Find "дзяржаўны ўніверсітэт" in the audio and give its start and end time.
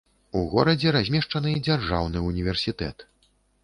1.69-3.11